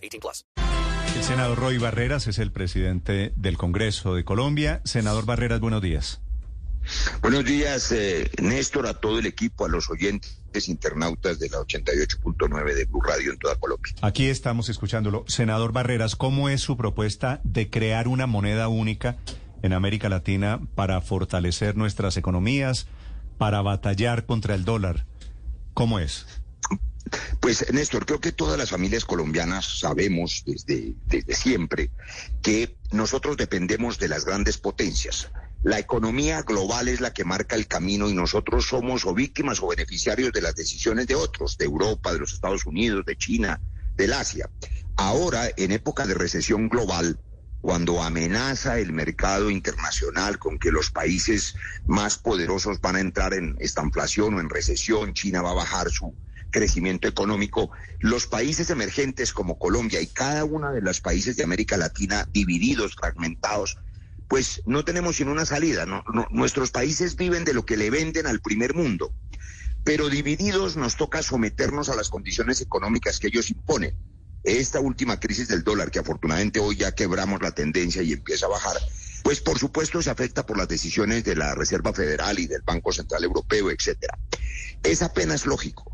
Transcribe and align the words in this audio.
18 0.00 0.20
plus. 0.20 0.46
El 1.16 1.22
senador 1.22 1.58
Roy 1.58 1.78
Barreras 1.78 2.26
es 2.26 2.38
el 2.38 2.52
presidente 2.52 3.32
del 3.36 3.58
Congreso 3.58 4.14
de 4.14 4.24
Colombia. 4.24 4.80
Senador 4.84 5.26
Barreras, 5.26 5.60
buenos 5.60 5.82
días. 5.82 6.20
Buenos 7.20 7.44
días, 7.44 7.92
eh, 7.92 8.30
Néstor, 8.40 8.86
a 8.86 8.94
todo 8.94 9.18
el 9.18 9.26
equipo, 9.26 9.66
a 9.66 9.68
los 9.68 9.90
oyentes 9.90 10.68
internautas 10.68 11.38
de 11.38 11.50
la 11.50 11.58
88.9 11.58 12.74
de 12.74 12.84
Blue 12.86 13.02
Radio 13.02 13.32
en 13.32 13.38
toda 13.38 13.56
Colombia. 13.56 13.92
Aquí 14.00 14.26
estamos 14.26 14.68
escuchándolo. 14.68 15.24
Senador 15.28 15.72
Barreras, 15.72 16.16
¿cómo 16.16 16.48
es 16.48 16.62
su 16.62 16.76
propuesta 16.76 17.40
de 17.44 17.68
crear 17.68 18.08
una 18.08 18.26
moneda 18.26 18.68
única 18.68 19.18
en 19.62 19.72
América 19.72 20.08
Latina 20.08 20.60
para 20.74 21.00
fortalecer 21.00 21.76
nuestras 21.76 22.16
economías, 22.16 22.86
para 23.38 23.62
batallar 23.62 24.26
contra 24.26 24.54
el 24.54 24.64
dólar. 24.64 25.06
¿Cómo 25.74 25.98
es? 25.98 26.26
Pues 27.40 27.72
Néstor, 27.72 28.06
creo 28.06 28.20
que 28.20 28.32
todas 28.32 28.58
las 28.58 28.70
familias 28.70 29.04
colombianas 29.04 29.80
sabemos 29.80 30.44
desde, 30.46 30.94
siempre 31.34 31.90
que 32.42 32.76
nosotros 32.92 33.36
dependemos 33.36 33.98
de 33.98 34.08
las 34.08 34.24
grandes 34.24 34.58
potencias. 34.58 35.30
La 35.62 35.78
economía 35.78 36.42
global 36.42 36.88
es 36.88 37.00
la 37.00 37.12
que 37.12 37.24
marca 37.24 37.56
el 37.56 37.66
camino 37.66 38.08
y 38.08 38.14
nosotros 38.14 38.66
somos 38.66 39.04
o 39.04 39.14
víctimas 39.14 39.60
o 39.62 39.68
beneficiarios 39.68 40.32
de 40.32 40.42
las 40.42 40.54
decisiones 40.54 41.06
de 41.06 41.14
otros, 41.14 41.58
de 41.58 41.66
Europa, 41.66 42.12
de 42.12 42.20
los 42.20 42.32
Estados 42.32 42.64
Unidos, 42.64 43.04
de 43.04 43.16
China, 43.16 43.60
del 43.96 44.12
Asia. 44.12 44.48
Ahora, 44.96 45.50
en 45.56 45.72
época 45.72 46.06
de 46.06 46.14
recesión 46.14 46.68
global, 46.68 47.18
cuando 47.60 48.02
amenaza 48.02 48.78
el 48.78 48.92
mercado 48.92 49.50
internacional 49.50 50.38
con 50.38 50.58
que 50.58 50.70
los 50.70 50.90
países 50.90 51.54
más 51.86 52.16
poderosos 52.16 52.80
van 52.80 52.96
a 52.96 53.00
entrar 53.00 53.34
en 53.34 53.56
esta 53.60 53.82
inflación 53.82 54.34
o 54.34 54.40
en 54.40 54.48
recesión, 54.48 55.12
China 55.12 55.42
va 55.42 55.50
a 55.50 55.54
bajar 55.54 55.90
su 55.90 56.14
crecimiento 56.50 57.08
económico, 57.08 57.70
los 58.00 58.26
países 58.26 58.70
emergentes 58.70 59.32
como 59.32 59.58
Colombia 59.58 60.00
y 60.00 60.06
cada 60.06 60.44
uno 60.44 60.72
de 60.72 60.82
los 60.82 61.00
países 61.00 61.36
de 61.36 61.44
América 61.44 61.76
Latina 61.76 62.28
divididos, 62.32 62.94
fragmentados, 62.94 63.78
pues 64.28 64.62
no 64.64 64.84
tenemos 64.84 65.16
sino 65.16 65.32
una 65.32 65.44
salida. 65.44 65.86
nuestros 66.30 66.70
países 66.70 67.16
viven 67.16 67.44
de 67.44 67.52
lo 67.52 67.66
que 67.66 67.76
le 67.76 67.90
venden 67.90 68.26
al 68.28 68.40
primer 68.40 68.74
mundo, 68.74 69.12
pero 69.82 70.08
divididos 70.08 70.76
nos 70.76 70.96
toca 70.96 71.22
someternos 71.22 71.88
a 71.88 71.96
las 71.96 72.10
condiciones 72.10 72.60
económicas 72.60 73.18
que 73.18 73.26
ellos 73.26 73.50
imponen 73.50 73.96
esta 74.44 74.80
última 74.80 75.18
crisis 75.18 75.48
del 75.48 75.64
dólar, 75.64 75.90
que 75.90 75.98
afortunadamente 75.98 76.60
hoy 76.60 76.76
ya 76.76 76.92
quebramos 76.92 77.42
la 77.42 77.50
tendencia 77.50 78.02
y 78.02 78.12
empieza 78.12 78.46
a 78.46 78.50
bajar, 78.50 78.76
pues 79.22 79.40
por 79.40 79.58
supuesto 79.58 80.00
se 80.00 80.10
afecta 80.10 80.46
por 80.46 80.56
las 80.56 80.68
decisiones 80.68 81.24
de 81.24 81.36
la 81.36 81.54
Reserva 81.54 81.92
Federal 81.92 82.38
y 82.38 82.46
del 82.46 82.62
Banco 82.62 82.92
Central 82.92 83.24
Europeo, 83.24 83.70
etcétera. 83.70 84.18
Es 84.82 85.02
apenas 85.02 85.44
lógico 85.44 85.89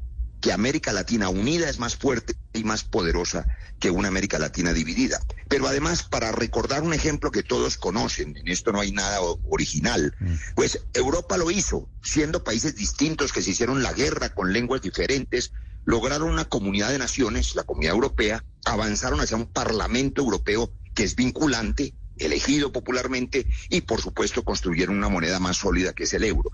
que 0.46 0.52
América 0.52 0.92
Latina 0.92 1.28
unida 1.28 1.68
es 1.68 1.80
más 1.80 1.96
fuerte 1.96 2.36
y 2.52 2.62
más 2.62 2.84
poderosa 2.84 3.48
que 3.80 3.90
una 3.90 4.06
América 4.06 4.38
Latina 4.38 4.72
dividida. 4.72 5.18
Pero 5.48 5.66
además, 5.66 6.04
para 6.04 6.30
recordar 6.30 6.84
un 6.84 6.94
ejemplo 6.94 7.32
que 7.32 7.42
todos 7.42 7.76
conocen, 7.76 8.36
en 8.36 8.46
esto 8.46 8.70
no 8.70 8.78
hay 8.78 8.92
nada 8.92 9.18
original, 9.50 10.14
mm. 10.20 10.34
pues 10.54 10.82
Europa 10.94 11.36
lo 11.36 11.50
hizo, 11.50 11.88
siendo 12.00 12.44
países 12.44 12.76
distintos 12.76 13.32
que 13.32 13.42
se 13.42 13.50
hicieron 13.50 13.82
la 13.82 13.92
guerra 13.92 14.28
con 14.34 14.52
lenguas 14.52 14.82
diferentes, 14.82 15.50
lograron 15.84 16.30
una 16.30 16.44
comunidad 16.44 16.90
de 16.90 16.98
naciones, 16.98 17.56
la 17.56 17.64
comunidad 17.64 17.94
europea, 17.94 18.44
avanzaron 18.66 19.20
hacia 19.20 19.36
un 19.36 19.46
Parlamento 19.46 20.22
Europeo 20.22 20.70
que 20.94 21.02
es 21.02 21.16
vinculante, 21.16 21.92
elegido 22.18 22.70
popularmente, 22.70 23.48
y 23.68 23.80
por 23.80 24.00
supuesto 24.00 24.44
construyeron 24.44 24.96
una 24.96 25.08
moneda 25.08 25.40
más 25.40 25.56
sólida 25.56 25.92
que 25.92 26.04
es 26.04 26.14
el 26.14 26.22
euro. 26.22 26.52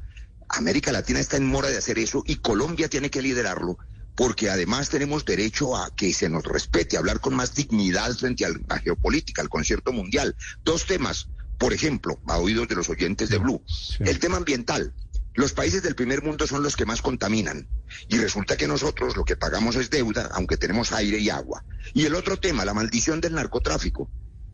América 0.49 0.93
Latina 0.93 1.21
está 1.21 1.37
en 1.37 1.47
mora 1.47 1.69
de 1.69 1.79
hacer 1.79 1.99
eso 1.99 2.23
y 2.27 2.37
Colombia 2.37 2.89
tiene 2.89 3.11
que 3.11 3.23
liderarlo 3.23 3.79
porque 4.15 4.51
además 4.51 4.91
tenemos 4.91 5.25
derecho 5.25 5.77
a 5.77 5.95
que 5.95 6.13
se 6.13 6.29
nos 6.29 6.45
respete, 6.45 6.97
a 6.97 7.01
hablar 7.01 7.21
con 7.21 7.35
más 7.35 7.55
dignidad 7.55 8.15
frente 8.15 8.45
a 8.45 8.51
la 8.69 8.79
geopolítica, 8.79 9.43
al 9.43 9.49
concierto 9.49 9.93
mundial. 9.93 10.37
Dos 10.65 10.87
temas, 10.87 11.29
por 11.59 11.73
ejemplo, 11.73 12.21
a 12.27 12.39
oídos 12.39 12.69
de 12.69 12.75
los 12.75 12.89
oyentes 12.89 13.31
de 13.31 13.39
Blue. 13.39 13.63
El 14.01 14.19
tema 14.19 14.37
ambiental. 14.37 14.93
Los 15.35 15.55
países 15.55 15.83
del 15.83 15.95
primer 15.95 16.23
mundo 16.23 16.47
son 16.47 16.63
los 16.63 16.77
que 16.77 16.85
más 16.85 17.01
contaminan 17.01 17.67
y 18.07 18.19
resulta 18.19 18.59
que 18.59 18.69
nosotros 18.69 19.17
lo 19.17 19.25
que 19.25 19.37
pagamos 19.37 19.77
es 19.77 19.89
deuda, 19.89 20.29
aunque 20.35 20.59
tenemos 20.59 20.93
aire 20.93 21.19
y 21.19 21.31
agua. 21.31 21.65
Y 21.95 22.05
el 22.05 22.15
otro 22.15 22.37
tema, 22.37 22.67
la 22.67 22.75
maldición 22.75 23.23
del 23.23 23.35
narcotráfico. 23.35 24.11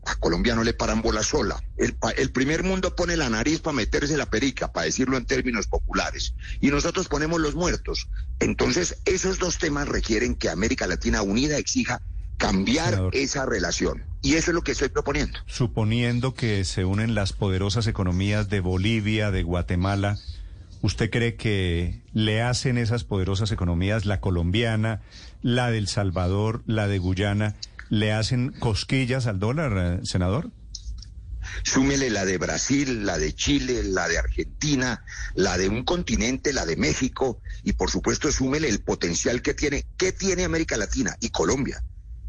A 0.06 0.14
Colombia 0.16 0.54
no 0.54 0.64
le 0.64 0.72
paran 0.72 1.02
bola 1.02 1.22
sola. 1.22 1.62
El, 1.76 1.96
el 2.16 2.30
primer 2.30 2.62
mundo 2.62 2.94
pone 2.96 3.16
la 3.16 3.28
nariz 3.28 3.60
para 3.60 3.76
meterse 3.76 4.16
la 4.16 4.26
perica, 4.26 4.72
para 4.72 4.86
decirlo 4.86 5.16
en 5.16 5.26
términos 5.26 5.66
populares. 5.66 6.34
Y 6.60 6.68
nosotros 6.68 7.08
ponemos 7.08 7.40
los 7.40 7.54
muertos. 7.54 8.08
Entonces, 8.40 8.98
esos 9.04 9.38
dos 9.38 9.58
temas 9.58 9.88
requieren 9.88 10.34
que 10.34 10.48
América 10.48 10.86
Latina 10.86 11.22
unida 11.22 11.58
exija 11.58 12.00
cambiar 12.38 13.10
esa 13.12 13.44
relación. 13.44 14.04
Y 14.22 14.34
eso 14.34 14.50
es 14.50 14.54
lo 14.54 14.62
que 14.62 14.72
estoy 14.72 14.88
proponiendo. 14.88 15.38
Suponiendo 15.46 16.34
que 16.34 16.64
se 16.64 16.84
unen 16.84 17.14
las 17.14 17.32
poderosas 17.32 17.86
economías 17.86 18.48
de 18.48 18.60
Bolivia, 18.60 19.30
de 19.30 19.42
Guatemala, 19.42 20.18
¿Usted 20.80 21.10
cree 21.10 21.34
que 21.34 22.02
le 22.12 22.40
hacen 22.42 22.78
esas 22.78 23.02
poderosas 23.02 23.50
economías, 23.50 24.06
la 24.06 24.20
colombiana, 24.20 25.00
la 25.42 25.70
del 25.70 25.88
Salvador, 25.88 26.62
la 26.66 26.86
de 26.86 26.98
Guyana, 26.98 27.56
le 27.88 28.12
hacen 28.12 28.52
cosquillas 28.52 29.26
al 29.26 29.38
dólar, 29.38 29.72
eh, 29.76 30.00
senador? 30.04 30.50
Súmele 31.62 32.10
la 32.10 32.24
de 32.24 32.38
Brasil, 32.38 33.06
la 33.06 33.18
de 33.18 33.34
Chile, 33.34 33.82
la 33.82 34.08
de 34.08 34.18
Argentina, 34.18 35.04
la 35.34 35.56
de 35.56 35.68
un 35.68 35.84
continente, 35.84 36.52
la 36.52 36.66
de 36.66 36.76
México, 36.76 37.40
y 37.62 37.72
por 37.72 37.90
supuesto 37.90 38.30
súmele 38.30 38.68
el 38.68 38.80
potencial 38.80 39.42
que 39.42 39.54
tiene. 39.54 39.86
¿Qué 39.96 40.12
tiene 40.12 40.44
América 40.44 40.76
Latina 40.76 41.16
y 41.20 41.30
Colombia? 41.30 41.82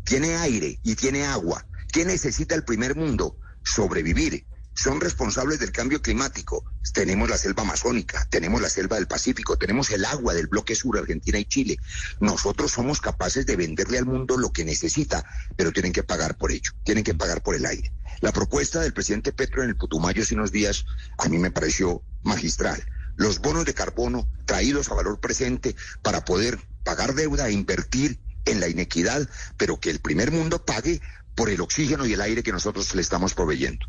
Tiene 0.03 0.36
aire 0.36 0.80
y 0.84 0.96
tiene 0.96 1.25
agua. 1.25 1.66
¿Qué 1.91 2.06
necesita 2.06 2.56
el 2.56 2.64
primer 2.64 2.96
mundo? 2.96 3.38
Sobrevivir 3.64 4.46
son 4.79 5.01
responsables 5.01 5.59
del 5.59 5.73
cambio 5.73 6.01
climático. 6.01 6.63
Tenemos 6.94 7.29
la 7.29 7.38
selva 7.38 7.63
amazónica, 7.63 8.25
tenemos 8.29 8.62
la 8.62 8.69
selva 8.69 8.95
del 8.95 9.07
Pacífico, 9.07 9.57
tenemos 9.57 9.91
el 9.91 10.06
agua 10.06 10.34
del 10.34 10.47
bloque 10.47 10.73
sur, 10.73 10.97
Argentina 10.97 11.38
y 11.38 11.44
Chile. 11.44 11.78
Nosotros 12.22 12.72
somos 12.72 13.01
capaces 13.01 13.45
de 13.45 13.57
venderle 13.57 13.97
al 13.97 14.06
mundo 14.06 14.38
lo 14.38 14.53
que 14.53 14.63
necesita, 14.63 15.25
pero 15.57 15.73
tienen 15.73 15.91
que 15.91 16.03
pagar 16.03 16.38
por 16.38 16.53
ello, 16.53 16.72
tienen 16.85 17.03
que 17.03 17.13
pagar 17.13 17.44
por 17.44 17.56
el 17.56 17.66
aire. 17.66 17.91
La 18.22 18.31
propuesta 18.31 18.79
del 18.79 18.94
presidente 18.94 19.34
Petro 19.34 19.63
en 19.63 19.69
el 19.69 19.75
Putumayo 19.75 20.23
hace 20.23 20.35
unos 20.35 20.53
días 20.53 20.85
a 21.17 21.28
mí 21.28 21.38
me 21.38 21.51
pareció 21.51 22.01
magistral. 22.23 22.81
Los 23.17 23.40
bonos 23.40 23.66
de 23.66 23.73
carbono 23.73 24.29
traídos 24.46 24.90
a 24.90 24.96
valor 24.96 25.19
presente 25.19 25.75
para 26.01 26.23
poder 26.23 26.57
pagar 26.85 27.16
deuda 27.16 27.50
e 27.50 27.51
invertir 27.51 28.17
en 28.46 28.61
la 28.61 28.69
inequidad, 28.69 29.28
pero 29.57 29.79
que 29.81 29.90
el 29.90 30.00
primer 30.00 30.31
mundo 30.31 30.63
pague 30.63 31.01
por 31.35 31.50
el 31.50 31.59
oxígeno 31.59 32.06
y 32.06 32.13
el 32.13 32.22
aire 32.22 32.44
que 32.44 32.53
nosotros 32.53 32.96
le 32.96 33.01
estamos 33.01 33.34
proveyendo. 33.34 33.85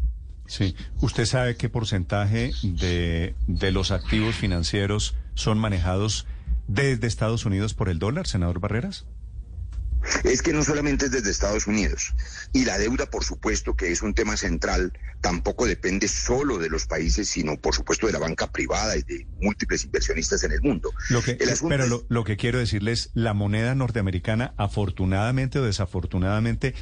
Sí. 0.50 0.74
¿Usted 1.00 1.26
sabe 1.26 1.56
qué 1.56 1.68
porcentaje 1.68 2.52
de, 2.64 3.36
de 3.46 3.70
los 3.70 3.92
activos 3.92 4.34
financieros 4.34 5.14
son 5.34 5.60
manejados 5.60 6.26
desde 6.66 7.06
Estados 7.06 7.46
Unidos 7.46 7.72
por 7.72 7.88
el 7.88 8.00
dólar, 8.00 8.26
senador 8.26 8.58
Barreras? 8.58 9.06
Es 10.24 10.42
que 10.42 10.52
no 10.52 10.64
solamente 10.64 11.04
es 11.04 11.12
desde 11.12 11.30
Estados 11.30 11.68
Unidos. 11.68 12.14
Y 12.52 12.64
la 12.64 12.78
deuda, 12.78 13.06
por 13.06 13.22
supuesto, 13.22 13.76
que 13.76 13.92
es 13.92 14.02
un 14.02 14.12
tema 14.12 14.36
central, 14.36 14.92
tampoco 15.20 15.66
depende 15.66 16.08
solo 16.08 16.58
de 16.58 16.68
los 16.68 16.86
países, 16.86 17.28
sino 17.28 17.56
por 17.56 17.76
supuesto 17.76 18.08
de 18.08 18.14
la 18.14 18.18
banca 18.18 18.50
privada 18.50 18.96
y 18.96 19.02
de 19.02 19.28
múltiples 19.40 19.84
inversionistas 19.84 20.42
en 20.42 20.50
el 20.50 20.62
mundo. 20.62 20.90
Lo 21.10 21.22
que, 21.22 21.38
pero 21.68 21.86
lo, 21.86 22.04
lo 22.08 22.24
que 22.24 22.36
quiero 22.36 22.58
decirles, 22.58 23.10
la 23.14 23.34
moneda 23.34 23.76
norteamericana, 23.76 24.52
afortunadamente 24.56 25.60
o 25.60 25.62
desafortunadamente, 25.62 26.74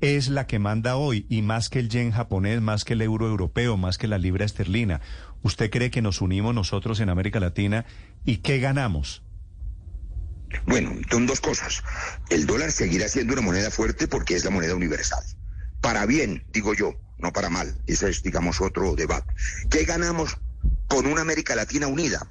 es 0.00 0.28
la 0.28 0.46
que 0.46 0.58
manda 0.58 0.96
hoy 0.96 1.26
y 1.28 1.42
más 1.42 1.68
que 1.68 1.78
el 1.78 1.88
yen 1.88 2.10
japonés, 2.10 2.60
más 2.60 2.84
que 2.84 2.94
el 2.94 3.02
euro 3.02 3.26
europeo, 3.26 3.76
más 3.76 3.98
que 3.98 4.08
la 4.08 4.18
libra 4.18 4.44
esterlina. 4.44 5.00
¿Usted 5.42 5.70
cree 5.70 5.90
que 5.90 6.02
nos 6.02 6.20
unimos 6.20 6.54
nosotros 6.54 7.00
en 7.00 7.08
América 7.08 7.40
Latina 7.40 7.86
y 8.24 8.38
qué 8.38 8.58
ganamos? 8.58 9.22
Bueno, 10.66 10.92
son 11.10 11.26
dos 11.26 11.40
cosas. 11.40 11.82
El 12.30 12.46
dólar 12.46 12.70
seguirá 12.72 13.08
siendo 13.08 13.32
una 13.32 13.42
moneda 13.42 13.70
fuerte 13.70 14.08
porque 14.08 14.36
es 14.36 14.44
la 14.44 14.50
moneda 14.50 14.74
universal. 14.74 15.22
Para 15.80 16.06
bien, 16.06 16.44
digo 16.52 16.74
yo, 16.74 16.94
no 17.18 17.32
para 17.32 17.50
mal. 17.50 17.76
Ese 17.86 18.08
es, 18.08 18.22
digamos, 18.22 18.60
otro 18.60 18.94
debate. 18.94 19.32
¿Qué 19.70 19.84
ganamos 19.84 20.36
con 20.88 21.06
una 21.06 21.22
América 21.22 21.54
Latina 21.54 21.86
unida? 21.86 22.26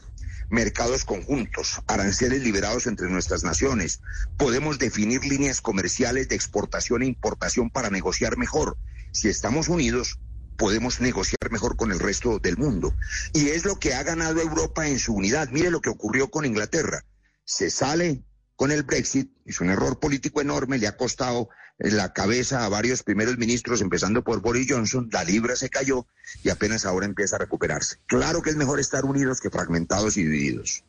Mercados 0.50 1.06
conjuntos, 1.06 1.82
aranceles 1.88 2.42
liberados 2.42 2.88
entre 2.88 3.10
nuestras 3.10 3.44
naciones. 3.44 4.02
Podemos 4.38 4.80
definir 4.80 5.26
líneas 5.26 5.62
comerciales 5.62 6.30
de 6.30 6.36
exportación 6.36 7.02
e 7.02 7.08
importación 7.08 7.70
para 7.70 7.90
negociar 7.90 8.38
mejor. 8.38 8.78
Si 9.12 9.30
estamos 9.30 9.70
unidos, 9.70 10.20
podemos 10.58 11.02
negociar 11.02 11.52
mejor 11.52 11.76
con 11.76 11.92
el 11.92 12.00
resto 12.00 12.40
del 12.40 12.58
mundo. 12.58 12.94
Y 13.34 13.50
es 13.50 13.66
lo 13.66 13.78
que 13.78 13.94
ha 13.94 14.04
ganado 14.04 14.42
Europa 14.42 14.88
en 14.88 15.00
su 15.00 15.14
unidad. 15.14 15.50
Mire 15.52 15.72
lo 15.72 15.82
que 15.82 15.90
ocurrió 15.90 16.30
con 16.30 16.46
Inglaterra. 16.46 17.06
Se 17.44 17.70
sale 17.70 18.24
con 18.56 18.72
el 18.72 18.84
Brexit, 18.84 19.31
es 19.46 19.60
un 19.62 19.69
error 19.69 20.00
político 20.00 20.42
enorme, 20.42 20.78
le 20.78 20.88
ha 20.88 20.98
costado 20.98 21.50
la 21.78 22.13
cabeza 22.13 22.66
a 22.66 22.69
varios 22.69 23.04
primeros 23.04 23.38
ministros, 23.38 23.81
empezando 23.81 24.24
por 24.24 24.42
Boris 24.42 24.68
Johnson, 24.69 25.10
la 25.12 25.24
libra 25.24 25.56
se 25.56 25.69
cayó 25.69 26.07
y 26.44 26.50
apenas 26.50 26.86
ahora 26.86 27.06
empieza 27.06 27.36
a 27.36 27.40
recuperarse. 27.40 27.98
Claro 28.06 28.42
que 28.42 28.50
es 28.50 28.56
mejor 28.56 28.80
estar 28.80 29.04
unidos 29.04 29.42
que 29.42 29.50
fragmentados 29.50 30.16
y 30.18 30.24
divididos. 30.24 30.84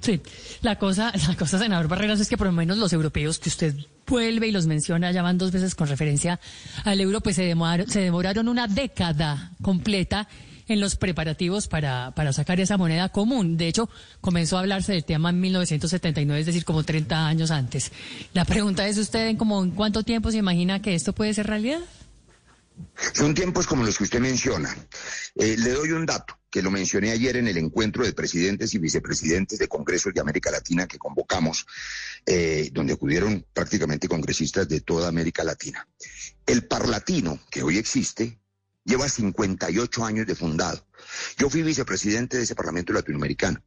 Sí, 0.00 0.20
la 0.62 0.78
cosa, 0.78 1.12
la 1.28 1.36
cosa, 1.36 1.58
senador 1.58 1.88
Barreras, 1.88 2.20
es 2.20 2.28
que 2.28 2.36
por 2.36 2.46
lo 2.46 2.52
menos 2.52 2.78
los 2.78 2.92
europeos 2.92 3.38
que 3.38 3.48
usted 3.48 3.74
vuelve 4.06 4.48
y 4.48 4.50
los 4.50 4.66
menciona, 4.66 5.12
ya 5.12 5.22
van 5.22 5.38
dos 5.38 5.52
veces 5.52 5.74
con 5.74 5.86
referencia 5.86 6.40
al 6.84 7.00
euro, 7.00 7.20
pues 7.20 7.36
se 7.36 7.44
demoraron 7.44 8.48
una 8.48 8.66
década 8.66 9.52
completa 9.62 10.26
en 10.70 10.80
los 10.80 10.96
preparativos 10.96 11.66
para, 11.68 12.12
para 12.14 12.32
sacar 12.32 12.60
esa 12.60 12.76
moneda 12.76 13.08
común. 13.08 13.56
De 13.56 13.68
hecho, 13.68 13.90
comenzó 14.20 14.56
a 14.56 14.60
hablarse 14.60 14.92
del 14.92 15.04
tema 15.04 15.30
en 15.30 15.40
1979, 15.40 16.40
es 16.40 16.46
decir, 16.46 16.64
como 16.64 16.84
30 16.84 17.26
años 17.26 17.50
antes. 17.50 17.92
La 18.32 18.44
pregunta 18.44 18.86
es 18.86 18.96
usted, 18.98 19.26
¿en, 19.28 19.36
como, 19.36 19.62
¿en 19.62 19.72
cuánto 19.72 20.02
tiempo 20.02 20.30
se 20.30 20.38
imagina 20.38 20.80
que 20.80 20.94
esto 20.94 21.12
puede 21.12 21.34
ser 21.34 21.46
realidad? 21.46 21.80
Son 23.12 23.34
tiempos 23.34 23.66
como 23.66 23.84
los 23.84 23.98
que 23.98 24.04
usted 24.04 24.20
menciona. 24.20 24.74
Eh, 25.34 25.56
le 25.58 25.70
doy 25.70 25.90
un 25.90 26.06
dato 26.06 26.38
que 26.50 26.62
lo 26.62 26.70
mencioné 26.70 27.12
ayer 27.12 27.36
en 27.36 27.46
el 27.46 27.56
encuentro 27.56 28.04
de 28.04 28.12
presidentes 28.12 28.74
y 28.74 28.78
vicepresidentes 28.78 29.58
de 29.58 29.68
congresos 29.68 30.12
de 30.12 30.20
América 30.20 30.50
Latina 30.50 30.86
que 30.86 30.98
convocamos, 30.98 31.66
eh, 32.26 32.70
donde 32.72 32.94
acudieron 32.94 33.46
prácticamente 33.52 34.08
congresistas 34.08 34.68
de 34.68 34.80
toda 34.80 35.08
América 35.08 35.44
Latina. 35.44 35.86
El 36.46 36.66
Parlatino, 36.66 37.38
que 37.50 37.62
hoy 37.62 37.78
existe, 37.78 38.39
lleva 38.90 39.08
58 39.08 40.04
años 40.04 40.26
de 40.26 40.34
fundado. 40.34 40.84
Yo 41.38 41.48
fui 41.48 41.62
vicepresidente 41.62 42.36
de 42.36 42.42
ese 42.42 42.56
Parlamento 42.56 42.92
latinoamericano. 42.92 43.62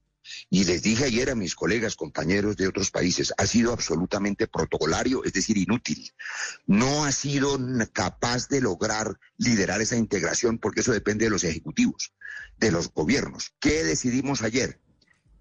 Y 0.49 0.63
les 0.65 0.83
dije 0.83 1.05
ayer 1.05 1.29
a 1.29 1.35
mis 1.35 1.55
colegas, 1.55 1.95
compañeros 1.95 2.55
de 2.55 2.67
otros 2.67 2.91
países, 2.91 3.33
ha 3.37 3.45
sido 3.45 3.73
absolutamente 3.73 4.47
protocolario, 4.47 5.23
es 5.23 5.33
decir, 5.33 5.57
inútil. 5.57 6.11
No 6.65 7.05
ha 7.05 7.11
sido 7.11 7.57
capaz 7.91 8.47
de 8.47 8.61
lograr 8.61 9.17
liderar 9.37 9.81
esa 9.81 9.97
integración 9.97 10.59
porque 10.59 10.81
eso 10.81 10.91
depende 10.91 11.25
de 11.25 11.31
los 11.31 11.43
ejecutivos, 11.43 12.13
de 12.57 12.71
los 12.71 12.91
gobiernos. 12.93 13.53
¿Qué 13.59 13.83
decidimos 13.83 14.43
ayer? 14.43 14.79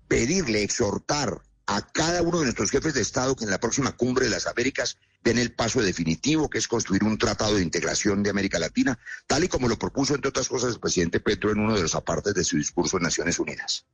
Pedirle, 0.08 0.62
exhortar 0.62 1.42
a 1.66 1.86
cada 1.92 2.22
uno 2.22 2.38
de 2.38 2.44
nuestros 2.44 2.70
jefes 2.70 2.94
de 2.94 3.02
Estado 3.02 3.36
que 3.36 3.44
en 3.44 3.50
la 3.50 3.60
próxima 3.60 3.96
cumbre 3.96 4.26
de 4.26 4.32
las 4.32 4.46
Américas 4.46 4.98
den 5.22 5.38
el 5.38 5.52
paso 5.52 5.80
definitivo, 5.80 6.50
que 6.50 6.58
es 6.58 6.68
construir 6.68 7.04
un 7.04 7.18
tratado 7.18 7.56
de 7.56 7.62
integración 7.62 8.22
de 8.22 8.30
América 8.30 8.58
Latina, 8.58 8.98
tal 9.26 9.44
y 9.44 9.48
como 9.48 9.68
lo 9.68 9.78
propuso, 9.78 10.14
entre 10.14 10.30
otras 10.30 10.48
cosas, 10.48 10.74
el 10.74 10.80
presidente 10.80 11.20
Petro 11.20 11.50
en 11.52 11.60
uno 11.60 11.74
de 11.74 11.82
los 11.82 11.94
apartes 11.94 12.34
de 12.34 12.44
su 12.44 12.56
discurso 12.56 12.96
en 12.96 13.04
Naciones 13.04 13.38
Unidas. 13.38 13.86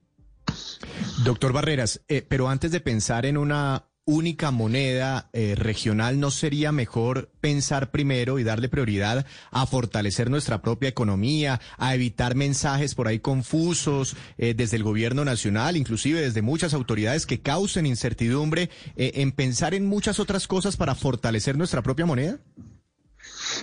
Doctor 1.24 1.52
Barreras, 1.52 2.00
eh, 2.08 2.22
pero 2.22 2.48
antes 2.48 2.72
de 2.72 2.80
pensar 2.80 3.26
en 3.26 3.36
una 3.36 3.84
única 4.10 4.50
moneda 4.50 5.28
eh, 5.34 5.54
regional, 5.54 6.18
¿no 6.18 6.30
sería 6.30 6.72
mejor 6.72 7.30
pensar 7.42 7.90
primero 7.90 8.38
y 8.38 8.42
darle 8.42 8.70
prioridad 8.70 9.26
a 9.50 9.66
fortalecer 9.66 10.30
nuestra 10.30 10.62
propia 10.62 10.88
economía, 10.88 11.60
a 11.76 11.94
evitar 11.94 12.34
mensajes 12.34 12.94
por 12.94 13.06
ahí 13.06 13.18
confusos 13.18 14.16
eh, 14.38 14.54
desde 14.54 14.78
el 14.78 14.82
gobierno 14.82 15.26
nacional, 15.26 15.76
inclusive 15.76 16.22
desde 16.22 16.40
muchas 16.40 16.72
autoridades 16.72 17.26
que 17.26 17.40
causen 17.40 17.84
incertidumbre, 17.84 18.70
en 18.96 19.32
pensar 19.32 19.74
en 19.74 19.84
muchas 19.84 20.18
otras 20.18 20.48
cosas 20.48 20.78
para 20.78 20.94
fortalecer 20.94 21.58
nuestra 21.58 21.82
propia 21.82 22.06
moneda? 22.06 22.38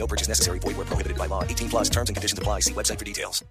No 0.00 0.06
purchase 0.06 0.28
necessary. 0.28 0.58
Void 0.60 0.76
where 0.78 0.86
prohibited 0.86 1.18
by 1.18 1.28
law. 1.28 1.44
18 1.44 1.68
plus 1.68 1.90
terms 1.90 2.08
and 2.08 2.16
conditions 2.16 2.38
apply. 2.38 2.60
See 2.60 2.72
website 2.72 2.98
for 2.98 3.04
details. 3.04 3.44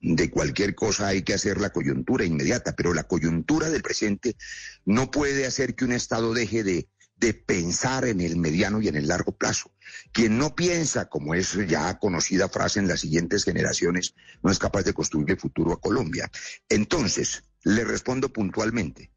De 0.00 0.30
cualquier 0.30 0.74
cosa 0.74 1.08
hay 1.08 1.22
que 1.22 1.34
hacer 1.34 1.60
la 1.60 1.70
coyuntura 1.70 2.24
inmediata, 2.24 2.74
pero 2.74 2.94
la 2.94 3.04
coyuntura 3.04 3.68
del 3.68 3.82
presente 3.82 4.36
no 4.84 5.10
puede 5.10 5.44
hacer 5.46 5.74
que 5.74 5.84
un 5.84 5.92
Estado 5.92 6.32
deje 6.32 6.64
de, 6.64 6.88
de 7.16 7.34
pensar 7.34 8.06
en 8.06 8.20
el 8.20 8.36
mediano 8.36 8.80
y 8.80 8.88
en 8.88 8.96
el 8.96 9.08
largo 9.08 9.32
plazo. 9.32 9.72
Quien 10.12 10.38
no 10.38 10.54
piensa, 10.54 11.08
como 11.08 11.34
es 11.34 11.54
ya 11.68 11.98
conocida 11.98 12.48
frase 12.48 12.78
en 12.80 12.88
las 12.88 13.00
siguientes 13.00 13.44
generaciones, 13.44 14.14
no 14.42 14.50
es 14.50 14.58
capaz 14.58 14.82
de 14.84 14.94
construir 14.94 15.30
el 15.30 15.40
futuro 15.40 15.72
a 15.72 15.80
Colombia. 15.80 16.30
Entonces, 16.68 17.42
le 17.64 17.84
respondo 17.84 18.32
puntualmente. 18.32 19.10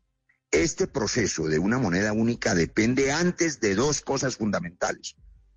Este 0.51 0.87
proceso 0.87 1.47
de 1.47 1.59
una 1.59 1.77
moneda 1.77 2.13
única 2.13 2.53
depende 2.55 3.11
antes 3.11 3.59
de 3.59 3.75
dos 3.75 4.01
cosas 4.01 4.37
fundamentales. 4.37 5.15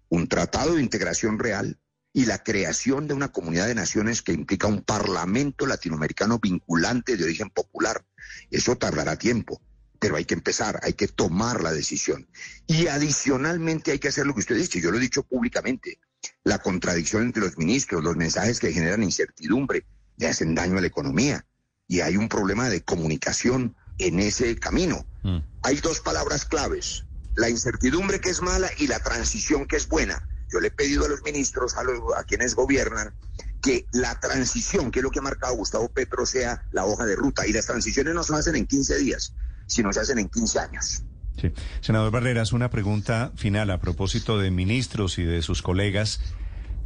Un 0.09 0.29
tratado 0.29 0.75
de 0.75 0.83
integración 0.83 1.39
real 1.39 1.79
y 2.13 2.25
la 2.25 2.43
creación 2.43 3.07
de 3.07 3.15
una 3.15 3.29
comunidad 3.29 3.67
de 3.67 3.75
naciones 3.75 4.23
que 4.23 4.33
implica 4.33 4.67
un 4.67 4.83
parlamento 4.83 5.67
latinoamericano 5.67 6.39
vinculante 6.39 7.17
de 7.17 7.25
origen 7.25 7.51
popular. 7.51 8.05
Eso 8.51 8.77
tardará 8.77 9.17
tiempo, 9.17 9.61
pero 9.99 10.17
hay 10.17 10.25
que 10.25 10.35
empezar, 10.35 10.81
hay 10.83 10.95
que 10.95 11.09
tomar 11.09 11.63
la 11.63 11.73
decisión. 11.73 12.29
Y 12.67 12.87
adicionalmente 12.87 13.93
hay 13.93 13.99
que 13.99 14.09
hacer 14.09 14.27
lo 14.27 14.35
que 14.35 14.41
usted 14.41 14.57
dice, 14.57 14.81
yo 14.81 14.91
lo 14.91 14.99
he 14.99 15.01
dicho 15.01 15.23
públicamente, 15.23 16.01
la 16.45 16.59
contradicción 16.59 17.23
entre 17.23 17.43
los 17.43 17.59
ministros, 17.59 18.03
los 18.03 18.17
mensajes 18.17 18.59
que 18.59 18.73
generan 18.73 19.03
incertidumbre, 19.03 19.85
le 20.17 20.29
hacen 20.29 20.55
daño 20.55 20.79
a 20.79 20.81
la 20.81 20.87
economía. 20.87 21.47
Y 21.87 22.01
hay 22.01 22.17
un 22.17 22.29
problema 22.29 22.69
de 22.69 22.83
comunicación 22.83 23.77
en 23.99 24.21
ese 24.21 24.57
camino. 24.57 25.07
Mm. 25.23 25.39
Hay 25.63 25.77
dos 25.77 26.01
palabras 26.01 26.45
claves, 26.45 27.05
la 27.38 27.49
incertidumbre 27.49 28.20
que 28.20 28.31
es 28.31 28.43
mala 28.43 28.69
y 28.79 28.88
la 28.88 28.99
transición 28.99 29.67
que 29.67 29.76
es 29.76 29.88
buena. 29.88 30.29
Yo 30.52 30.61
le 30.61 30.69
he 30.69 30.70
pedido 30.70 31.05
a 31.05 31.08
los 31.08 31.23
ministros, 31.23 31.76
a, 31.76 31.85
los, 31.85 32.00
a 32.16 32.25
quienes 32.25 32.54
gobiernan, 32.54 33.14
que 33.62 33.87
la 33.92 34.18
transición, 34.18 34.90
que 34.90 34.99
es 34.99 35.02
lo 35.04 35.11
que 35.11 35.21
ha 35.21 35.23
marcado 35.23 35.54
Gustavo 35.54 35.88
Petro, 35.88 36.26
sea 36.26 36.64
la 36.73 36.85
hoja 36.85 37.07
de 37.07 37.14
ruta. 37.14 37.47
Y 37.47 37.52
las 37.52 37.66
transiciones 37.66 38.14
no 38.14 38.25
se 38.25 38.35
hacen 38.35 38.57
en 38.57 38.66
15 38.66 38.99
días, 38.99 39.35
sino 39.66 39.92
se 39.92 40.00
hacen 40.00 40.18
en 40.18 40.28
15 40.28 40.59
años. 40.59 41.04
Sí. 41.40 41.52
Senador 41.80 42.11
Barreras, 42.11 42.52
una 42.52 42.71
pregunta 42.71 43.33
final 43.37 43.71
a 43.71 43.78
propósito 43.78 44.38
de 44.38 44.50
ministros 44.50 45.18
y 45.18 45.23
de 45.23 45.40
sus 45.42 45.62
colegas. 45.62 46.21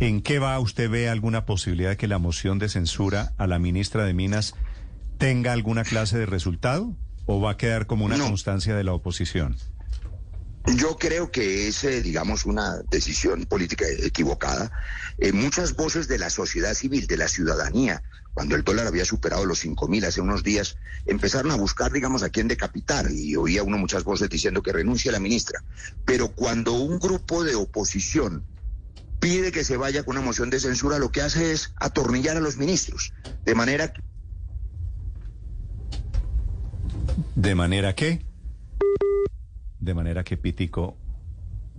¿En 0.01 0.21
qué 0.21 0.39
va 0.39 0.59
usted 0.59 0.91
ve 0.91 1.09
alguna 1.09 1.47
posibilidad 1.47 1.91
de 1.91 1.97
que 1.97 2.09
la 2.09 2.19
moción 2.19 2.59
de 2.59 2.69
censura 2.69 3.33
a 3.39 3.47
la 3.47 3.59
ministra 3.59 4.05
de 4.05 4.13
Minas 4.13 4.55
tenga 5.17 5.53
alguna 5.53 5.85
clase 5.85 6.19
de 6.19 6.27
resultado 6.27 6.95
o 7.25 7.41
va 7.41 7.53
a 7.53 7.57
quedar 7.57 7.87
como 7.87 8.05
una 8.05 8.19
constancia 8.19 8.77
de 8.77 8.85
la 8.85 8.93
oposición? 8.93 9.57
Yo 10.67 10.97
creo 10.97 11.31
que 11.33 11.69
es, 11.69 11.83
eh, 11.83 12.03
digamos, 12.03 12.47
una 12.47 12.83
decisión 12.91 13.45
política 13.47 13.85
equivocada. 13.89 14.71
Eh, 15.19 15.33
muchas 15.33 15.75
voces 15.75 16.07
de 16.07 16.19
la 16.19 16.31
sociedad 16.31 16.75
civil, 16.75 17.07
de 17.09 17.17
la 17.17 17.27
ciudadanía, 17.27 18.03
cuando 18.33 18.55
el 18.55 18.63
dólar 18.63 18.87
había 18.87 19.05
superado 19.05 19.45
los 19.45 19.59
cinco 19.59 19.89
mil 19.89 20.05
hace 20.05 20.21
unos 20.21 20.43
días, 20.45 20.77
empezaron 21.05 21.51
a 21.51 21.57
buscar, 21.57 21.93
digamos, 21.93 22.23
a 22.23 22.31
quién 22.31 22.47
decapitar. 22.47 23.11
Y 23.11 23.35
oía 23.35 23.65
uno 23.65 23.77
muchas 23.77 24.05
voces 24.05 24.29
diciendo 24.29 24.63
que 24.63 24.73
renuncie 24.73 25.11
la 25.11 25.19
ministra. 25.19 25.65
Pero 26.05 26.29
cuando 26.29 26.75
un 26.75 26.99
grupo 26.99 27.43
de 27.43 27.57
oposición 27.57 28.45
pide 29.19 29.53
que 29.53 29.65
se 29.65 29.77
vaya 29.77 30.05
con 30.05 30.17
una 30.17 30.25
moción 30.25 30.49
de 30.49 30.61
censura, 30.61 30.99
lo 30.99 31.11
que 31.11 31.23
hace 31.23 31.53
es 31.53 31.73
atornillar 31.77 32.37
a 32.37 32.41
los 32.41 32.57
ministros. 32.57 33.13
De 33.45 33.55
manera 33.55 33.93
que 33.93 34.01
¿De 37.35 37.55
manera 37.55 37.95
que? 37.95 38.25
De 39.83 39.95
manera 39.95 40.23
que 40.23 40.37
Pitico 40.37 40.97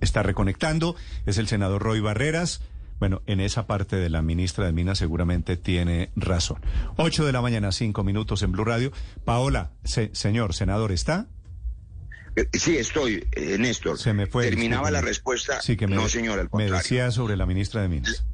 está 0.02 0.24
reconectando. 0.24 0.96
Es 1.26 1.38
el 1.38 1.48
senador 1.48 1.82
Roy 1.82 2.02
Barreras. 2.02 2.62
Bueno, 3.00 3.22
en 3.26 3.40
esa 3.40 3.66
parte 3.66 3.96
de 3.96 4.10
la 4.10 4.22
ministra 4.22 4.66
de 4.66 4.74
Minas 4.74 4.98
seguramente 4.98 5.58
tiene 5.58 6.12
razón. 6.16 6.62
Ocho 6.98 7.26
de 7.26 7.32
la 7.32 7.42
mañana, 7.42 7.72
cinco 7.72 8.04
minutos 8.04 8.44
en 8.44 8.52
Blue 8.52 8.66
Radio. 8.66 8.92
Paola, 9.26 9.72
señor 9.84 10.54
senador, 10.54 10.92
¿está? 10.92 11.28
Eh, 12.36 12.48
sí, 12.54 12.78
estoy, 12.78 13.26
eh, 13.32 13.58
Néstor. 13.58 13.98
Se 13.98 14.14
me 14.14 14.28
fue. 14.28 14.46
Terminaba 14.46 14.92
la 14.92 15.02
respuesta. 15.02 15.62
Sí, 15.62 15.78
que 15.78 15.88
me, 15.88 15.96
no, 15.96 16.10
señor, 16.10 16.40
al 16.40 16.50
Me 16.54 16.70
decía 16.70 17.10
sobre 17.12 17.38
la 17.38 17.46
ministra 17.46 17.82
de 17.82 17.88
Minas. 17.88 18.26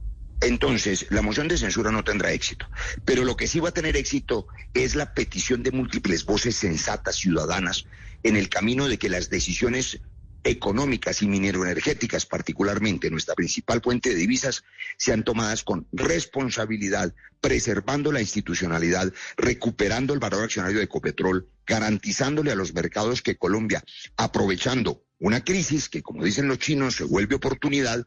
Entonces, 0.41 1.05
la 1.09 1.21
moción 1.21 1.47
de 1.47 1.57
censura 1.57 1.91
no 1.91 2.03
tendrá 2.03 2.31
éxito. 2.31 2.65
Pero 3.05 3.23
lo 3.23 3.35
que 3.35 3.45
sí 3.45 3.59
va 3.59 3.69
a 3.69 3.73
tener 3.73 3.97
éxito 3.97 4.47
es 4.73 4.95
la 4.95 5.13
petición 5.13 5.63
de 5.63 5.71
múltiples 5.71 6.25
voces 6.25 6.55
sensatas 6.55 7.17
ciudadanas 7.17 7.85
en 8.23 8.35
el 8.35 8.49
camino 8.49 8.87
de 8.87 8.97
que 8.97 9.09
las 9.09 9.29
decisiones 9.29 9.99
económicas 10.43 11.21
y 11.21 11.27
mineroenergéticas, 11.27 12.25
particularmente 12.25 13.09
nuestra 13.09 13.35
principal 13.35 13.81
fuente 13.81 14.09
de 14.09 14.15
divisas, 14.15 14.63
sean 14.97 15.23
tomadas 15.23 15.63
con 15.63 15.87
responsabilidad, 15.91 17.13
preservando 17.41 18.11
la 18.11 18.21
institucionalidad, 18.21 19.13
recuperando 19.37 20.13
el 20.13 20.19
valor 20.19 20.43
accionario 20.43 20.77
de 20.77 20.85
Ecopetrol, 20.85 21.49
garantizándole 21.65 22.51
a 22.51 22.55
los 22.55 22.73
mercados 22.73 23.21
que 23.21 23.37
Colombia, 23.37 23.83
aprovechando 24.17 25.03
una 25.19 25.43
crisis 25.43 25.89
que, 25.89 26.01
como 26.01 26.23
dicen 26.23 26.47
los 26.47 26.59
chinos, 26.59 26.95
se 26.95 27.03
vuelve 27.03 27.35
oportunidad, 27.35 28.05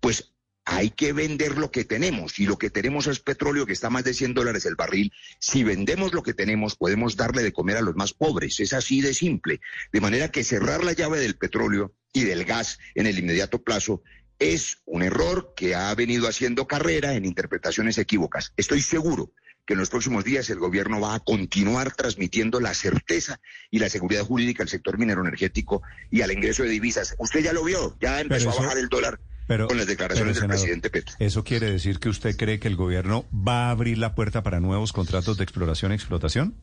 pues 0.00 0.32
hay 0.72 0.90
que 0.90 1.12
vender 1.12 1.58
lo 1.58 1.72
que 1.72 1.84
tenemos 1.84 2.38
y 2.38 2.46
lo 2.46 2.56
que 2.56 2.70
tenemos 2.70 3.08
es 3.08 3.18
petróleo 3.18 3.66
que 3.66 3.72
está 3.72 3.88
a 3.88 3.90
más 3.90 4.04
de 4.04 4.14
100 4.14 4.34
dólares 4.34 4.64
el 4.66 4.76
barril. 4.76 5.12
Si 5.40 5.64
vendemos 5.64 6.14
lo 6.14 6.22
que 6.22 6.32
tenemos, 6.32 6.76
podemos 6.76 7.16
darle 7.16 7.42
de 7.42 7.52
comer 7.52 7.76
a 7.76 7.80
los 7.80 7.96
más 7.96 8.12
pobres. 8.12 8.60
Es 8.60 8.72
así 8.72 9.00
de 9.00 9.12
simple. 9.12 9.60
De 9.92 10.00
manera 10.00 10.28
que 10.28 10.44
cerrar 10.44 10.84
la 10.84 10.92
llave 10.92 11.18
del 11.18 11.36
petróleo 11.36 11.92
y 12.12 12.22
del 12.22 12.44
gas 12.44 12.78
en 12.94 13.08
el 13.08 13.18
inmediato 13.18 13.60
plazo 13.60 14.04
es 14.38 14.78
un 14.84 15.02
error 15.02 15.54
que 15.56 15.74
ha 15.74 15.92
venido 15.96 16.28
haciendo 16.28 16.68
carrera 16.68 17.14
en 17.14 17.24
interpretaciones 17.24 17.98
equívocas. 17.98 18.52
Estoy 18.56 18.80
seguro 18.80 19.32
que 19.66 19.72
en 19.72 19.80
los 19.80 19.90
próximos 19.90 20.22
días 20.22 20.50
el 20.50 20.60
gobierno 20.60 21.00
va 21.00 21.16
a 21.16 21.20
continuar 21.20 21.96
transmitiendo 21.96 22.60
la 22.60 22.74
certeza 22.74 23.40
y 23.72 23.80
la 23.80 23.88
seguridad 23.88 24.24
jurídica 24.24 24.62
al 24.62 24.68
sector 24.68 24.98
minero 24.98 25.22
energético 25.22 25.82
y 26.12 26.20
al 26.20 26.30
ingreso 26.30 26.62
de 26.62 26.68
divisas. 26.68 27.16
Usted 27.18 27.40
ya 27.40 27.52
lo 27.52 27.64
vio, 27.64 27.96
ya 28.00 28.20
empezó 28.20 28.52
a 28.52 28.54
bajar 28.54 28.78
el 28.78 28.88
dólar 28.88 29.20
pero, 29.50 29.66
con 29.66 29.78
las 29.78 29.88
declaraciones 29.88 30.36
pero, 30.36 30.46
del 30.46 30.56
presidente 30.56 30.90
Petro. 30.90 31.16
¿Eso 31.18 31.42
quiere 31.42 31.72
decir 31.72 31.98
que 31.98 32.08
usted 32.08 32.36
cree 32.36 32.60
que 32.60 32.68
el 32.68 32.76
gobierno 32.76 33.24
va 33.34 33.66
a 33.66 33.70
abrir 33.72 33.98
la 33.98 34.14
puerta 34.14 34.44
para 34.44 34.60
nuevos 34.60 34.92
contratos 34.92 35.38
de 35.38 35.42
exploración 35.42 35.90
y 35.90 35.96
explotación? 35.96 36.54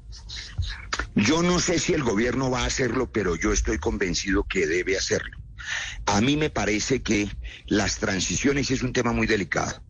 Yo 1.13 1.44
no 1.44 1.60
sé 1.60 1.79
si 1.79 1.91
el 1.91 2.03
gobierno 2.03 2.50
va 2.50 2.62
a 2.62 2.65
hacerlo, 2.65 3.12
pero 3.12 3.36
yo 3.36 3.51
estoy 3.51 3.77
convencido 3.77 4.46
que 4.46 4.67
debe 4.67 4.98
hacerlo. 4.98 5.38
A 6.06 6.22
mí 6.22 6.38
me 6.38 6.50
parece 6.50 7.01
que 7.01 7.27
las 7.65 7.98
transiciones 7.98 8.72
es 8.72 8.82
un 8.84 8.94
tema 8.94 9.12
muy 9.12 9.27
delicado. 9.27 9.84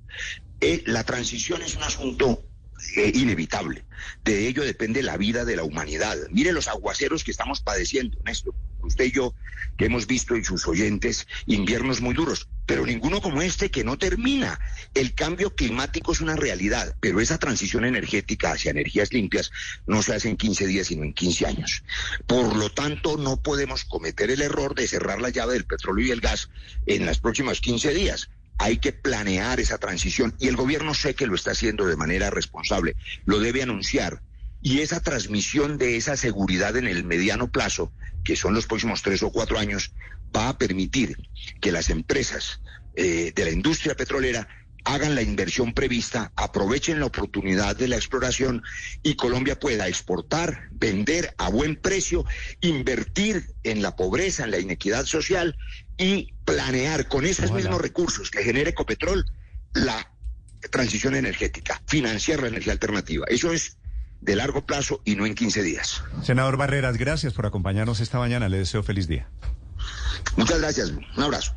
Eh, 0.60 0.82
la 0.88 1.04
transición 1.04 1.62
es 1.62 1.76
un 1.76 1.84
asunto 1.84 2.47
eh, 2.96 3.12
inevitable. 3.14 3.84
De 4.24 4.48
ello 4.48 4.64
depende 4.64 5.04
la 5.04 5.18
vida 5.18 5.46
de 5.46 5.56
la 5.56 5.64
humanidad. 5.64 6.16
Mire 6.32 6.54
los 6.54 6.68
aguaceros 6.68 7.24
que 7.24 7.32
estamos 7.32 7.62
padeciendo, 7.62 8.18
Néstor. 8.24 8.54
Usted 8.82 9.06
y 9.06 9.12
yo, 9.12 9.34
que 9.78 9.86
hemos 9.86 10.08
visto 10.08 10.36
y 10.36 10.44
sus 10.44 10.68
oyentes 10.68 11.28
inviernos 11.46 12.00
muy 12.00 12.14
duros, 12.14 12.48
pero 12.66 12.86
ninguno 12.86 13.22
como 13.22 13.42
este 13.42 13.70
que 13.70 13.84
no 13.84 13.98
termina. 13.98 14.60
El 14.94 15.14
cambio 15.14 15.56
climático 15.56 16.12
es 16.12 16.22
una 16.22 16.36
realidad, 16.36 16.96
pero 17.00 17.20
esa 17.20 17.38
transición 17.38 17.86
energética 17.86 18.52
hacia 18.52 18.72
energías 18.72 19.12
limpias 19.12 19.52
no 19.88 20.02
se 20.04 20.14
hace 20.14 20.30
en 20.30 20.38
15 20.38 20.68
días, 20.68 20.88
sino 20.88 21.04
en 21.04 21.14
15 21.14 21.46
años. 21.48 21.84
Por 22.28 22.56
lo 22.56 22.72
tanto, 22.72 23.18
no 23.18 23.42
podemos 23.42 23.84
cometer 23.84 24.32
el 24.32 24.42
error 24.42 24.76
de 24.76 24.88
cerrar 24.88 25.22
la 25.22 25.30
llave 25.30 25.54
del 25.54 25.66
petróleo 25.66 26.06
y 26.06 26.12
el 26.12 26.22
gas 26.22 26.50
en 26.86 27.06
las 27.06 27.20
próximas 27.20 27.60
15 27.60 27.94
días 27.94 28.30
hay 28.58 28.78
que 28.78 28.92
planear 28.92 29.60
esa 29.60 29.78
transición 29.78 30.36
y 30.40 30.48
el 30.48 30.56
gobierno 30.56 30.94
sé 30.94 31.14
que 31.14 31.28
lo 31.28 31.36
está 31.36 31.52
haciendo 31.52 31.86
de 31.86 31.96
manera 31.96 32.30
responsable, 32.30 32.96
lo 33.26 33.40
debe 33.40 33.64
anunciar. 33.64 34.22
Y 34.62 34.80
esa 34.80 35.00
transmisión 35.00 35.78
de 35.78 35.98
esa 35.98 36.18
seguridad 36.18 36.76
en 36.78 36.88
el 36.88 37.04
mediano 37.04 37.52
plazo, 37.52 37.92
que 38.24 38.36
son 38.36 38.56
los 38.56 38.66
próximos 38.66 39.04
tres 39.04 39.22
o 39.22 39.32
cuatro 39.32 39.60
años, 39.60 39.94
va 40.36 40.50
a 40.50 40.58
permitir 40.58 41.18
que 41.62 41.72
las 41.72 41.90
empresas 41.90 42.62
eh, 42.96 43.32
de 43.36 43.46
la 43.46 43.52
industria 43.52 43.96
petrolera 43.96 44.48
hagan 44.88 45.16
la 45.16 45.22
inversión 45.22 45.74
prevista, 45.74 46.32
aprovechen 46.38 47.02
la 47.02 47.08
oportunidad 47.08 47.76
de 47.76 47.90
la 47.90 47.98
exploración 47.98 48.64
y 49.04 49.16
Colombia 49.16 49.60
pueda 49.60 49.88
exportar, 49.88 50.70
vender 50.72 51.36
a 51.38 51.50
buen 51.50 51.76
precio, 51.76 52.24
invertir 52.62 53.54
en 53.64 53.82
la 53.82 53.98
pobreza, 53.98 54.46
en 54.46 54.52
la 54.52 54.60
inequidad 54.60 55.06
social 55.06 55.58
y 55.98 56.34
planear 56.46 57.10
con 57.10 57.26
esos 57.26 57.52
mismos 57.52 57.82
recursos 57.82 58.32
que 58.32 58.44
genera 58.44 58.70
Ecopetrol 58.70 59.26
la 59.74 60.10
transición 60.72 61.16
energética, 61.16 61.82
financiar 61.86 62.42
la 62.42 62.48
energía 62.48 62.72
alternativa. 62.72 63.26
Eso 63.28 63.52
es 63.52 63.78
de 64.22 64.38
largo 64.38 64.66
plazo 64.66 65.02
y 65.04 65.18
no 65.18 65.26
en 65.26 65.36
15 65.36 65.64
días. 65.64 66.02
Senador 66.24 66.56
Barreras, 66.56 66.98
gracias 66.98 67.34
por 67.34 67.46
acompañarnos 67.46 68.00
esta 68.00 68.20
mañana. 68.20 68.48
Le 68.48 68.60
deseo 68.60 68.84
feliz 68.84 69.08
día. 69.08 69.28
Muchas 70.38 70.60
gracias. 70.60 70.92
Un 70.92 71.24
abrazo. 71.24 71.54